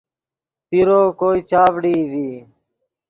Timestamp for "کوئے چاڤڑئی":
1.19-1.99